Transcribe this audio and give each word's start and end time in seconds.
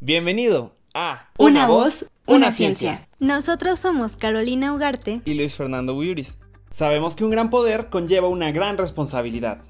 Bienvenido 0.00 0.74
a 0.94 1.28
Una, 1.38 1.66
voz, 1.66 2.06
una, 2.26 2.50
ciencia. 2.50 3.08
Nosotros 3.20 3.78
somos 3.78 4.16
Carolina 4.16 4.74
Ugarte 4.74 5.20
y 5.24 5.34
Luis 5.34 5.56
Fernando 5.56 5.94
Buyuris. 5.94 6.38
Sabemos 6.70 7.14
que 7.14 7.24
un 7.24 7.30
gran 7.30 7.50
poder 7.50 7.88
conlleva 7.88 8.28
una 8.28 8.50
gran 8.50 8.78
responsabilidad. 8.78 9.62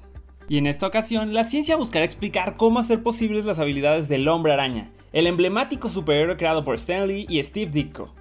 Y 0.49 0.57
en 0.57 0.67
esta 0.67 0.87
ocasión, 0.87 1.33
la 1.33 1.43
ciencia 1.43 1.77
buscará 1.77 2.03
explicar 2.03 2.57
cómo 2.57 2.79
hacer 2.79 3.03
posibles 3.03 3.45
las 3.45 3.59
habilidades 3.59 4.09
del 4.09 4.27
hombre 4.27 4.53
araña, 4.53 4.91
el 5.11 5.27
emblemático 5.27 5.87
superhéroe 5.87 6.37
creado 6.37 6.65
por 6.65 6.75
Stan 6.75 7.07
Lee 7.07 7.25
y 7.29 7.41
Steve 7.43 7.71
Ditko. 7.71 8.13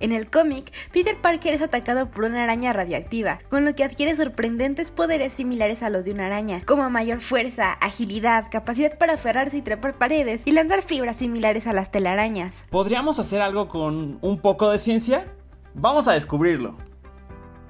En 0.00 0.12
el 0.12 0.30
cómic, 0.30 0.72
Peter 0.92 1.16
Parker 1.20 1.54
es 1.54 1.62
atacado 1.62 2.10
por 2.10 2.24
una 2.24 2.44
araña 2.44 2.72
radioactiva, 2.72 3.38
con 3.48 3.64
lo 3.64 3.74
que 3.74 3.84
adquiere 3.84 4.16
sorprendentes 4.16 4.90
poderes 4.90 5.32
similares 5.32 5.82
a 5.82 5.90
los 5.90 6.04
de 6.04 6.12
una 6.12 6.26
araña, 6.26 6.60
como 6.64 6.88
mayor 6.90 7.20
fuerza, 7.20 7.72
agilidad, 7.72 8.46
capacidad 8.50 8.98
para 8.98 9.14
aferrarse 9.14 9.56
y 9.56 9.62
trepar 9.62 9.98
paredes 9.98 10.42
y 10.44 10.52
lanzar 10.52 10.82
fibras 10.82 11.16
similares 11.16 11.66
a 11.66 11.72
las 11.72 11.90
telarañas. 11.90 12.64
¿Podríamos 12.70 13.18
hacer 13.18 13.40
algo 13.40 13.68
con 13.68 14.18
un 14.20 14.40
poco 14.40 14.70
de 14.70 14.78
ciencia? 14.78 15.26
Vamos 15.74 16.08
a 16.08 16.12
descubrirlo. 16.12 16.76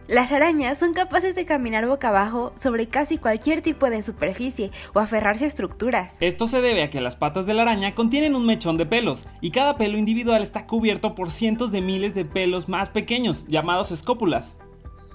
Las 0.06 0.32
arañas 0.32 0.76
son 0.76 0.92
capaces 0.92 1.34
de 1.34 1.46
caminar 1.46 1.88
boca 1.88 2.10
abajo 2.10 2.52
sobre 2.56 2.88
casi 2.88 3.16
cualquier 3.16 3.62
tipo 3.62 3.88
de 3.88 4.02
superficie 4.02 4.70
o 4.92 5.00
aferrarse 5.00 5.44
a 5.44 5.48
estructuras. 5.48 6.18
Esto 6.20 6.46
se 6.46 6.60
debe 6.60 6.82
a 6.82 6.90
que 6.90 7.00
las 7.00 7.16
patas 7.16 7.46
de 7.46 7.54
la 7.54 7.62
araña 7.62 7.94
contienen 7.94 8.34
un 8.34 8.44
mechón 8.44 8.76
de 8.76 8.84
pelos, 8.84 9.26
y 9.40 9.50
cada 9.50 9.78
pelo 9.78 9.96
individual 9.96 10.42
está 10.42 10.66
cubierto 10.66 11.14
por 11.14 11.30
cientos 11.30 11.72
de 11.72 11.80
miles 11.80 12.14
de 12.14 12.26
pelos 12.26 12.68
más 12.68 12.90
pequeños, 12.90 13.46
llamados 13.48 13.92
escópulas. 13.92 14.58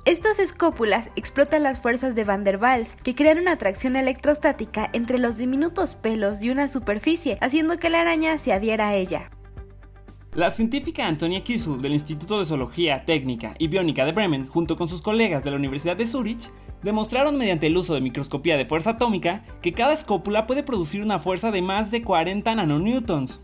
Estas 0.05 0.39
escópulas 0.39 1.11
explotan 1.15 1.61
las 1.61 1.79
fuerzas 1.79 2.15
de 2.15 2.23
Van 2.23 2.43
der 2.43 2.57
Waals, 2.57 2.95
que 3.03 3.13
crean 3.13 3.37
una 3.37 3.51
atracción 3.51 3.95
electrostática 3.95 4.89
entre 4.93 5.19
los 5.19 5.37
diminutos 5.37 5.93
pelos 5.93 6.41
y 6.41 6.49
una 6.49 6.67
superficie, 6.67 7.37
haciendo 7.41 7.77
que 7.77 7.91
la 7.91 8.01
araña 8.01 8.39
se 8.39 8.53
adhiera 8.53 8.87
a 8.87 8.95
ella. 8.95 9.29
La 10.35 10.51
científica 10.51 11.07
Antonia 11.07 11.43
Kissel 11.43 11.81
del 11.81 11.93
Instituto 11.93 12.37
de 12.37 12.45
Zoología, 12.45 13.03
Técnica 13.03 13.55
y 13.57 13.67
Biónica 13.67 14.05
de 14.05 14.11
Bremen, 14.11 14.45
junto 14.45 14.77
con 14.77 14.87
sus 14.87 15.01
colegas 15.01 15.43
de 15.43 15.49
la 15.49 15.57
Universidad 15.57 15.97
de 15.97 16.05
Zurich, 16.05 16.51
demostraron 16.83 17.35
mediante 17.35 17.65
el 17.65 17.75
uso 17.75 17.95
de 17.95 18.01
microscopía 18.01 18.55
de 18.55 18.67
fuerza 18.67 18.91
atómica 18.91 19.43
que 19.63 19.73
cada 19.73 19.91
escópula 19.91 20.45
puede 20.45 20.61
producir 20.61 21.01
una 21.01 21.19
fuerza 21.19 21.49
de 21.49 21.63
más 21.63 21.89
de 21.89 22.03
40 22.03 22.53
nanonewtons. 22.53 23.41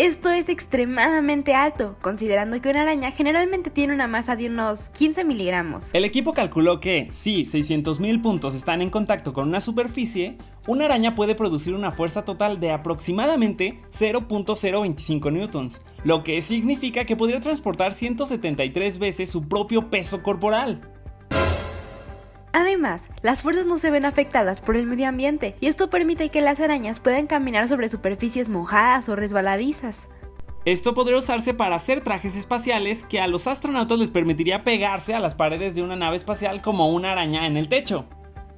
Esto 0.00 0.30
es 0.30 0.48
extremadamente 0.48 1.54
alto, 1.54 1.94
considerando 2.00 2.58
que 2.62 2.70
una 2.70 2.80
araña 2.80 3.10
generalmente 3.10 3.68
tiene 3.68 3.92
una 3.92 4.06
masa 4.06 4.34
de 4.34 4.46
unos 4.46 4.88
15 4.88 5.26
miligramos. 5.26 5.90
El 5.92 6.06
equipo 6.06 6.32
calculó 6.32 6.80
que, 6.80 7.08
si 7.12 7.44
600.000 7.44 8.22
puntos 8.22 8.54
están 8.54 8.80
en 8.80 8.88
contacto 8.88 9.34
con 9.34 9.48
una 9.48 9.60
superficie, 9.60 10.38
una 10.66 10.86
araña 10.86 11.14
puede 11.14 11.34
producir 11.34 11.74
una 11.74 11.92
fuerza 11.92 12.24
total 12.24 12.60
de 12.60 12.70
aproximadamente 12.70 13.78
0.025 13.92 15.30
newtons, 15.30 15.82
lo 16.02 16.24
que 16.24 16.40
significa 16.40 17.04
que 17.04 17.14
podría 17.14 17.42
transportar 17.42 17.92
173 17.92 18.98
veces 18.98 19.28
su 19.28 19.48
propio 19.48 19.90
peso 19.90 20.22
corporal. 20.22 20.80
Además, 22.52 23.08
las 23.22 23.42
fuerzas 23.42 23.66
no 23.66 23.78
se 23.78 23.90
ven 23.90 24.04
afectadas 24.04 24.60
por 24.60 24.76
el 24.76 24.86
medio 24.86 25.08
ambiente 25.08 25.56
y 25.60 25.68
esto 25.68 25.90
permite 25.90 26.30
que 26.30 26.40
las 26.40 26.60
arañas 26.60 27.00
puedan 27.00 27.26
caminar 27.26 27.68
sobre 27.68 27.88
superficies 27.88 28.48
mojadas 28.48 29.08
o 29.08 29.16
resbaladizas. 29.16 30.08
Esto 30.64 30.92
podría 30.92 31.18
usarse 31.18 31.54
para 31.54 31.76
hacer 31.76 32.02
trajes 32.02 32.36
espaciales 32.36 33.04
que 33.04 33.20
a 33.20 33.28
los 33.28 33.46
astronautas 33.46 33.98
les 33.98 34.10
permitiría 34.10 34.62
pegarse 34.62 35.14
a 35.14 35.20
las 35.20 35.34
paredes 35.34 35.74
de 35.74 35.82
una 35.82 35.96
nave 35.96 36.16
espacial 36.16 36.60
como 36.60 36.90
una 36.90 37.12
araña 37.12 37.46
en 37.46 37.56
el 37.56 37.68
techo. 37.68 38.04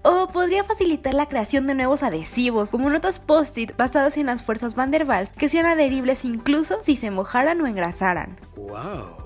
O 0.03 0.27
podría 0.29 0.65
facilitar 0.65 1.15
la 1.15 1.29
creación 1.29 1.69
de 1.69 1.77
nuevos 1.77 2.03
adhesivos, 2.03 2.73
como 2.73 2.91
notas 2.91 3.21
post-it 3.21 3.77
basadas 3.77 4.17
en 4.17 4.27
las 4.27 4.43
fuerzas 4.43 4.75
Van 4.75 4.91
der 4.91 5.07
Waals 5.07 5.31
que 5.31 5.49
sean 5.49 5.67
adheribles 5.67 6.25
incluso 6.25 6.83
si 6.83 6.97
se 6.97 7.13
mojaran 7.13 7.61
o 7.61 7.69
engrasaran. 7.69 8.41
¡Wow! 8.57 9.22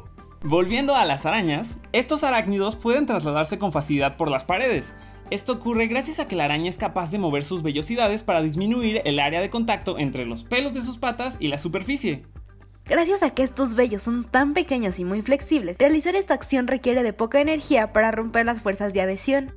Volviendo 0.49 0.95
a 0.95 1.05
las 1.05 1.27
arañas, 1.27 1.77
estos 1.93 2.23
arácnidos 2.23 2.77
pueden 2.77 3.05
trasladarse 3.05 3.59
con 3.59 3.73
facilidad 3.73 4.17
por 4.17 4.31
las 4.31 4.45
paredes. 4.45 4.95
Esto 5.29 5.55
ocurre 5.55 5.89
gracias 5.89 6.21
a 6.21 6.29
que 6.29 6.37
la 6.37 6.45
araña 6.45 6.69
es 6.69 6.77
capaz 6.77 7.11
de 7.11 7.19
mover 7.19 7.43
sus 7.43 7.65
vellosidades 7.65 8.23
para 8.23 8.43
disminuir 8.43 9.03
el 9.05 9.19
área 9.19 9.41
de 9.41 9.51
contacto 9.51 9.99
entre 9.99 10.25
los 10.25 10.45
pelos 10.45 10.73
de 10.73 10.83
sus 10.83 10.99
patas 10.99 11.37
y 11.41 11.49
la 11.49 11.59
superficie. 11.59 12.27
Gracias 12.85 13.25
a 13.25 13.31
que 13.31 13.43
estos 13.43 13.75
vellos 13.75 14.05
son 14.05 14.23
tan 14.23 14.55
pequeños 14.55 15.01
y 15.01 15.05
muy 15.05 15.21
flexibles, 15.21 15.79
realizar 15.81 16.15
esta 16.15 16.35
acción 16.35 16.69
requiere 16.69 17.03
de 17.03 17.13
poca 17.13 17.41
energía 17.41 17.93
para 17.93 18.13
romper 18.13 18.47
las 18.47 18.63
fuerzas 18.63 18.93
de 18.93 19.01
adhesión. 19.01 19.53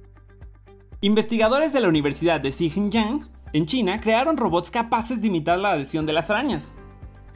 Investigadores 1.01 1.71
de 1.71 1.81
la 1.81 1.89
Universidad 1.89 2.41
de 2.41 2.51
Xinjiang, 2.51 3.29
en 3.53 3.67
China, 3.67 4.01
crearon 4.01 4.37
robots 4.37 4.71
capaces 4.71 5.21
de 5.21 5.27
imitar 5.27 5.59
la 5.59 5.73
adhesión 5.73 6.07
de 6.07 6.13
las 6.13 6.31
arañas. 6.31 6.73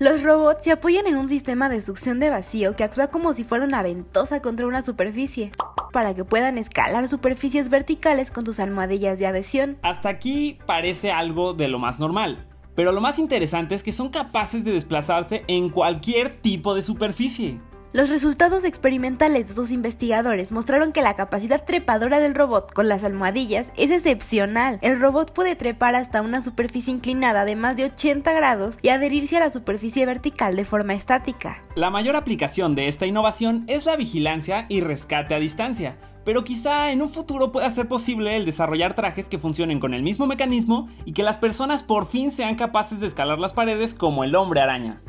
Los 0.03 0.21
robots 0.21 0.65
se 0.65 0.71
apoyan 0.73 1.07
en 1.07 1.15
un 1.15 1.29
sistema 1.29 1.69
de 1.69 1.81
succión 1.81 2.19
de 2.19 2.29
vacío 2.29 2.75
que 2.75 2.83
actúa 2.83 3.07
como 3.07 3.31
si 3.31 3.45
fuera 3.45 3.63
una 3.63 3.81
ventosa 3.81 4.41
contra 4.41 4.67
una 4.67 4.81
superficie, 4.81 5.53
para 5.93 6.13
que 6.13 6.25
puedan 6.25 6.57
escalar 6.57 7.07
superficies 7.07 7.69
verticales 7.69 8.29
con 8.29 8.45
sus 8.45 8.59
almohadillas 8.59 9.17
de 9.17 9.27
adhesión. 9.27 9.77
Hasta 9.81 10.09
aquí 10.09 10.59
parece 10.65 11.13
algo 11.13 11.53
de 11.53 11.69
lo 11.69 11.79
más 11.79 12.01
normal, 12.01 12.45
pero 12.75 12.91
lo 12.91 12.99
más 12.99 13.17
interesante 13.17 13.75
es 13.75 13.83
que 13.83 13.93
son 13.93 14.09
capaces 14.09 14.65
de 14.65 14.73
desplazarse 14.73 15.45
en 15.47 15.69
cualquier 15.69 16.33
tipo 16.33 16.75
de 16.75 16.81
superficie. 16.81 17.61
Los 17.93 18.09
resultados 18.09 18.63
experimentales 18.63 19.47
de 19.47 19.53
sus 19.53 19.69
investigadores 19.69 20.51
mostraron 20.51 20.93
que 20.93 21.03
la 21.03 21.13
capacidad 21.13 21.63
trepadora 21.63 22.19
del 22.19 22.33
robot 22.33 22.73
con 22.73 22.89
las 22.89 23.03
almohadillas 23.03 23.71
es 23.77 23.91
excepcional. 23.91 24.79
El 24.81 24.99
robot 24.99 25.31
puede 25.31 25.55
trepar 25.55 25.93
hasta 25.93 26.23
una 26.23 26.43
superficie 26.43 26.91
inclinada 26.91 27.45
de 27.45 27.55
más 27.55 27.77
de 27.77 27.85
80 27.85 28.33
grados 28.33 28.79
y 28.81 28.89
adherirse 28.89 29.37
a 29.37 29.41
la 29.41 29.51
superficie 29.51 30.07
vertical 30.07 30.55
de 30.55 30.65
forma 30.65 30.95
estática. 30.95 31.63
La 31.75 31.91
mayor 31.91 32.15
aplicación 32.15 32.73
de 32.73 32.87
esta 32.87 33.05
innovación 33.05 33.63
es 33.67 33.85
la 33.85 33.95
vigilancia 33.95 34.65
y 34.69 34.81
rescate 34.81 35.35
a 35.35 35.39
distancia, 35.39 35.95
pero 36.25 36.43
quizá 36.43 36.91
en 36.91 37.03
un 37.03 37.11
futuro 37.11 37.51
pueda 37.51 37.69
ser 37.69 37.87
posible 37.87 38.35
el 38.35 38.45
desarrollar 38.47 38.95
trajes 38.95 39.29
que 39.29 39.37
funcionen 39.37 39.79
con 39.79 39.93
el 39.93 40.01
mismo 40.01 40.25
mecanismo 40.25 40.89
y 41.05 41.13
que 41.13 41.21
las 41.21 41.37
personas 41.37 41.83
por 41.83 42.07
fin 42.07 42.31
sean 42.31 42.55
capaces 42.55 42.99
de 43.01 43.05
escalar 43.05 43.37
las 43.37 43.53
paredes 43.53 43.93
como 43.93 44.23
el 44.23 44.33
hombre 44.33 44.61
araña. 44.61 45.02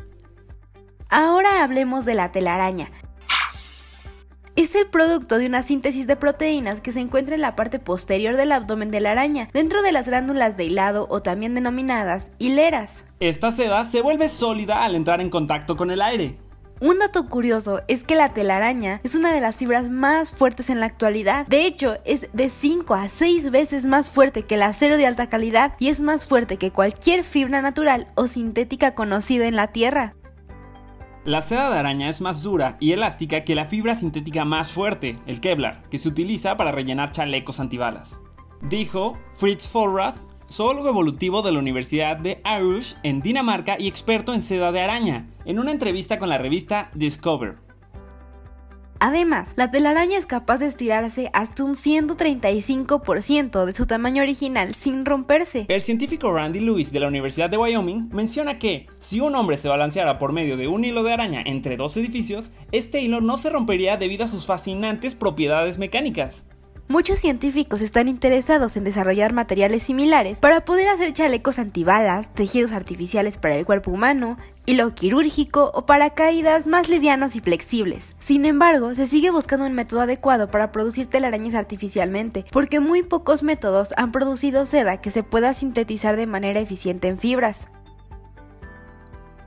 Ahora 1.17 1.63
hablemos 1.63 2.03
de 2.03 2.13
la 2.13 2.33
telaraña. 2.33 2.91
Es 4.57 4.75
el 4.75 4.87
producto 4.87 5.37
de 5.37 5.45
una 5.45 5.63
síntesis 5.63 6.07
de 6.07 6.17
proteínas 6.17 6.81
que 6.81 6.91
se 6.91 6.99
encuentra 6.99 7.35
en 7.35 7.41
la 7.41 7.55
parte 7.55 7.79
posterior 7.79 8.35
del 8.35 8.51
abdomen 8.51 8.91
de 8.91 8.99
la 8.99 9.11
araña, 9.11 9.47
dentro 9.53 9.81
de 9.81 9.93
las 9.93 10.09
glándulas 10.09 10.57
de 10.57 10.65
hilado 10.65 11.07
o 11.09 11.21
también 11.21 11.53
denominadas 11.53 12.33
hileras. 12.37 13.05
Esta 13.21 13.53
seda 13.53 13.85
se 13.85 14.01
vuelve 14.01 14.27
sólida 14.27 14.83
al 14.83 14.93
entrar 14.93 15.21
en 15.21 15.29
contacto 15.29 15.77
con 15.77 15.89
el 15.89 16.01
aire. 16.01 16.37
Un 16.81 16.99
dato 16.99 17.29
curioso 17.29 17.79
es 17.87 18.03
que 18.03 18.15
la 18.15 18.33
telaraña 18.33 18.99
es 19.05 19.15
una 19.15 19.31
de 19.31 19.39
las 19.39 19.55
fibras 19.55 19.89
más 19.89 20.31
fuertes 20.31 20.69
en 20.69 20.81
la 20.81 20.87
actualidad. 20.87 21.47
De 21.47 21.65
hecho, 21.65 21.95
es 22.03 22.27
de 22.33 22.49
5 22.49 22.93
a 22.93 23.07
6 23.07 23.51
veces 23.51 23.85
más 23.85 24.09
fuerte 24.09 24.43
que 24.43 24.55
el 24.55 24.63
acero 24.63 24.97
de 24.97 25.05
alta 25.05 25.29
calidad 25.29 25.75
y 25.79 25.87
es 25.87 26.01
más 26.01 26.25
fuerte 26.25 26.57
que 26.57 26.71
cualquier 26.71 27.23
fibra 27.23 27.61
natural 27.61 28.07
o 28.15 28.27
sintética 28.27 28.95
conocida 28.95 29.47
en 29.47 29.55
la 29.55 29.67
Tierra. 29.67 30.13
La 31.25 31.41
seda 31.41 31.71
de 31.71 31.79
araña 31.79 32.07
es 32.07 32.21
más 32.21 32.43
dura 32.43 32.77
y 32.79 32.91
elástica 32.91 33.43
que 33.43 33.55
la 33.55 33.65
fibra 33.65 33.95
sintética 33.95 34.45
más 34.45 34.69
fuerte, 34.69 35.17
el 35.25 35.41
Kevlar, 35.41 35.81
que 35.89 35.97
se 35.97 36.07
utiliza 36.07 36.55
para 36.55 36.71
rellenar 36.71 37.13
chalecos 37.13 37.59
antibalas. 37.59 38.19
Dijo 38.61 39.17
Fritz 39.35 39.67
Forrath, 39.67 40.17
zoólogo 40.51 40.87
evolutivo 40.87 41.41
de 41.41 41.51
la 41.51 41.57
Universidad 41.57 42.17
de 42.17 42.41
Aarhus 42.43 42.95
en 43.01 43.21
Dinamarca 43.21 43.75
y 43.79 43.87
experto 43.87 44.35
en 44.35 44.43
seda 44.43 44.71
de 44.71 44.81
araña, 44.81 45.27
en 45.45 45.57
una 45.57 45.71
entrevista 45.71 46.19
con 46.19 46.29
la 46.29 46.37
revista 46.37 46.91
Discover. 46.93 47.64
Además, 49.05 49.53
la 49.55 49.69
telaraña 49.69 50.17
es 50.17 50.25
capaz 50.25 50.57
de 50.57 50.65
estirarse 50.65 51.29
hasta 51.31 51.63
un 51.63 51.75
135% 51.75 53.65
de 53.65 53.73
su 53.73 53.85
tamaño 53.85 54.23
original 54.23 54.73
sin 54.73 55.05
romperse. 55.05 55.67
El 55.67 55.83
científico 55.83 56.33
Randy 56.33 56.59
Lewis 56.59 56.91
de 56.91 57.01
la 57.01 57.07
Universidad 57.07 57.51
de 57.51 57.57
Wyoming 57.57 58.09
menciona 58.11 58.57
que 58.57 58.87
si 58.97 59.19
un 59.19 59.35
hombre 59.35 59.57
se 59.57 59.67
balanceara 59.67 60.17
por 60.17 60.33
medio 60.33 60.57
de 60.57 60.67
un 60.67 60.85
hilo 60.85 61.03
de 61.03 61.13
araña 61.13 61.43
entre 61.45 61.77
dos 61.77 61.95
edificios, 61.97 62.49
este 62.71 62.99
hilo 62.99 63.21
no 63.21 63.37
se 63.37 63.51
rompería 63.51 63.97
debido 63.97 64.25
a 64.25 64.27
sus 64.27 64.47
fascinantes 64.47 65.13
propiedades 65.13 65.77
mecánicas. 65.77 66.47
Muchos 66.87 67.17
científicos 67.17 67.81
están 67.81 68.07
interesados 68.07 68.77
en 68.77 68.83
desarrollar 68.83 69.33
materiales 69.33 69.81
similares 69.81 70.39
para 70.39 70.65
poder 70.65 70.87
hacer 70.87 71.13
chalecos 71.13 71.57
antibalas, 71.57 72.31
tejidos 72.31 72.73
artificiales 72.73 73.37
para 73.37 73.55
el 73.55 73.65
cuerpo 73.65 73.89
humano, 73.89 74.37
hilo 74.67 74.93
quirúrgico 74.93 75.71
o 75.73 75.87
paracaídas 75.87 76.67
más 76.67 76.87
livianos 76.87 77.35
y 77.35 77.39
flexibles. 77.39 78.13
Sin 78.19 78.45
embargo, 78.45 78.93
se 78.93 79.07
sigue 79.07 79.31
buscando 79.31 79.65
un 79.65 79.73
método 79.73 80.01
adecuado 80.01 80.51
para 80.51 80.71
producir 80.71 81.07
telarañas 81.07 81.55
artificialmente, 81.55 82.45
porque 82.51 82.79
muy 82.79 83.01
pocos 83.01 83.41
métodos 83.41 83.95
han 83.97 84.11
producido 84.11 84.67
seda 84.67 85.01
que 85.01 85.09
se 85.09 85.23
pueda 85.23 85.55
sintetizar 85.55 86.15
de 86.17 86.27
manera 86.27 86.59
eficiente 86.59 87.07
en 87.07 87.17
fibras. 87.17 87.65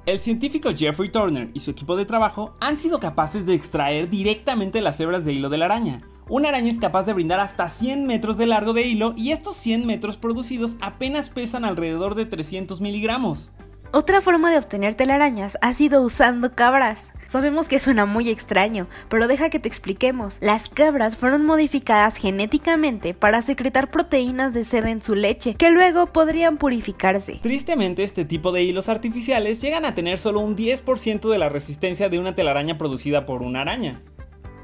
El 0.07 0.19
científico 0.19 0.71
Jeffrey 0.77 1.09
Turner 1.09 1.51
y 1.55 1.61
su 1.61 1.71
equipo 1.71 1.95
de 1.95 2.05
trabajo 2.05 2.57
han 2.59 2.77
sido 2.77 2.99
capaces 2.99 3.47
de 3.47 3.55
extraer 3.55 4.11
directamente 4.11 4.81
las 4.81 4.99
hebras 4.99 5.25
de 5.25 5.35
hilo 5.35 5.51
de 5.51 5.59
la 5.59 5.67
araña, 5.67 5.99
Una 6.31 6.51
araña 6.51 6.71
es 6.71 6.79
capaz 6.79 7.05
de 7.05 7.15
brindar 7.15 7.41
hasta 7.41 7.71
100 7.71 8.07
metros 8.07 8.37
de 8.37 8.45
largo 8.45 8.75
de 8.75 8.83
hilo 8.83 9.15
y 9.17 9.33
estos 9.33 9.57
100 9.57 9.87
metros 9.87 10.19
producidos 10.19 10.77
apenas 10.79 11.31
pesan 11.31 11.65
alrededor 11.65 12.15
de 12.15 12.27
300 12.27 12.83
miligramos. 12.83 13.51
Otra 13.93 14.21
forma 14.21 14.51
de 14.51 14.59
obtener 14.59 14.93
telarañas 14.93 15.57
ha 15.63 15.73
sido 15.73 16.03
usando 16.03 16.55
cabras. 16.55 17.13
Sabemos 17.29 17.67
que 17.69 17.79
suena 17.79 18.05
muy 18.05 18.29
extraño, 18.29 18.89
pero 19.09 19.27
deja 19.27 19.49
que 19.49 19.59
te 19.59 19.69
expliquemos. 19.69 20.37
Las 20.43 20.69
cabras 20.69 21.17
fueron 21.17 21.47
modificadas 21.47 22.17
genéticamente 22.17 23.15
para 23.15 23.41
secretar 23.41 23.91
proteínas 23.91 24.53
de 24.53 24.67
seda 24.67 24.91
en 24.91 25.01
su 25.01 25.15
leche, 25.15 25.55
que 25.55 25.71
luego 25.71 26.09
podrían 26.13 26.59
purificarse. 26.59 27.39
Tristemente, 27.41 28.05
este 28.05 28.27
tipo 28.27 28.53
de 28.53 28.65
hilos 28.65 28.91
artificiales 28.91 29.63
llegan 29.63 29.87
a 29.87 29.95
tener 29.95 30.19
solo 30.19 30.41
un 30.41 30.57
10% 30.57 31.31
de 31.31 31.39
la 31.39 31.49
resistencia 31.49 32.11
de 32.11 32.19
una 32.19 32.35
telaraña 32.35 32.77
producida 32.77 33.25
por 33.25 33.41
una 33.41 33.63
araña. 33.63 34.03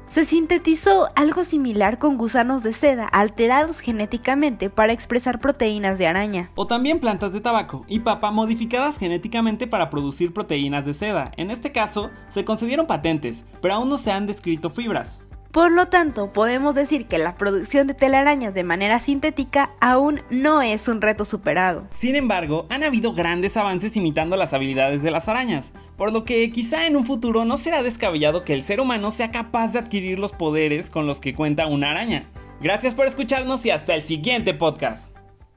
Se 0.07 0.23
sintetizó 0.23 1.09
algo 1.15 1.43
similar 1.43 1.97
con 1.97 2.17
gusanos 2.17 2.63
de 2.63 2.73
seda 2.73 3.05
alterados 3.05 3.79
genéticamente 3.79 4.69
para 4.69 4.93
expresar 4.93 5.39
proteínas 5.39 5.97
de 5.97 6.07
araña. 6.07 6.51
O 6.55 6.67
también 6.67 6.99
plantas 6.99 7.33
de 7.33 7.41
tabaco 7.41 7.85
y 7.87 7.99
papa 7.99 8.31
modificadas 8.31 8.97
genéticamente 8.97 9.67
para 9.67 9.89
producir 9.89 10.31
proteínas 10.31 10.85
de 10.85 10.93
seda. 10.93 11.31
En 11.37 11.51
este 11.51 11.71
caso, 11.71 12.11
se 12.29 12.45
concedieron 12.45 12.87
patentes, 12.87 13.45
pero 13.61 13.73
aún 13.73 13.89
no 13.89 13.97
se 13.97 14.11
han 14.11 14.27
descrito 14.27 14.69
fibras. 14.69 15.21
Por 15.55 15.71
lo 15.71 15.87
tanto, 15.87 16.33
podemos 16.33 16.75
decir 16.75 17.07
que 17.07 17.17
la 17.17 17.35
producción 17.35 17.87
de 17.87 17.93
telarañas 17.93 18.53
de 18.53 18.65
manera 18.65 18.99
sintética 18.99 19.71
aún 19.79 20.19
no 20.29 20.61
es 20.61 20.89
un 20.89 21.01
reto 21.01 21.23
superado. 21.23 21.87
Sin 21.91 22.17
embargo, 22.17 22.65
han 22.69 22.83
habido 22.83 23.13
grandes 23.13 23.55
avances 23.55 23.95
imitando 23.95 24.35
las 24.35 24.51
habilidades 24.51 25.01
de 25.01 25.11
las 25.11 25.29
arañas, 25.29 25.71
por 25.97 26.11
lo 26.11 26.23
que 26.25 26.51
quizá 26.51 26.87
en 26.87 26.95
un 26.95 27.05
futuro 27.05 27.45
no 27.45 27.57
será 27.57 27.83
descabellado 27.83 28.43
que 28.43 28.53
el 28.53 28.63
ser 28.63 28.79
humano 28.79 29.11
sea 29.11 29.31
capaz 29.31 29.73
de 29.73 29.79
adquirir 29.79 30.19
los 30.19 30.31
poderes 30.31 30.89
con 30.89 31.07
los 31.07 31.19
que 31.19 31.33
cuenta 31.33 31.67
una 31.67 31.91
araña. 31.91 32.29
Gracias 32.61 32.95
por 32.95 33.07
escucharnos 33.07 33.65
y 33.65 33.71
hasta 33.71 33.95
el 33.95 34.01
siguiente 34.01 34.53
podcast. 34.53 35.15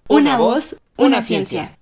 Una, 0.08 0.38
voz, 0.38 0.76
una, 0.96 1.23
ciencia. 1.23 1.79